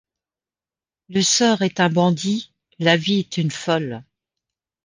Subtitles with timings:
[1.09, 4.03] Le sort est un bandit; la vie est une folle.